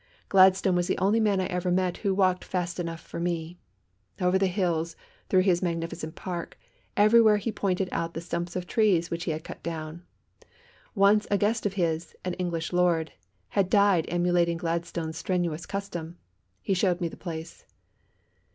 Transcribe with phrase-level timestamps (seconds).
[0.29, 3.59] Gladstone was the only man I ever met who walked fast enough for me.
[4.19, 4.95] Over the hills,
[5.29, 6.57] through his magnificent park,
[6.97, 10.01] everywhere he pointed out the stumps of trees which he had cut down.
[10.95, 13.11] Once a guest of his, an English lord,
[13.49, 16.17] had died emulating Gladstone's strenuous custom.
[16.63, 17.63] He showed me the place.